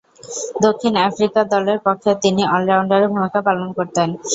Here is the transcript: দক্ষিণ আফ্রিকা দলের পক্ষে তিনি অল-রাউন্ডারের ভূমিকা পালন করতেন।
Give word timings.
দক্ষিণ 0.65 0.93
আফ্রিকা 1.07 1.41
দলের 1.53 1.79
পক্ষে 1.85 2.11
তিনি 2.23 2.41
অল-রাউন্ডারের 2.53 3.11
ভূমিকা 3.13 3.39
পালন 3.47 3.67
করতেন। 3.77 4.09